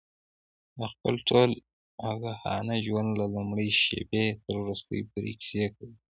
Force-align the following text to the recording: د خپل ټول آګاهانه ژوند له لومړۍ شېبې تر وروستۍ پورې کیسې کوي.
د 0.77 0.79
خپل 0.93 1.15
ټول 1.29 1.49
آګاهانه 2.11 2.75
ژوند 2.85 3.09
له 3.19 3.25
لومړۍ 3.35 3.69
شېبې 3.81 4.25
تر 4.43 4.53
وروستۍ 4.61 4.99
پورې 5.11 5.31
کیسې 5.41 5.65
کوي. 5.75 5.95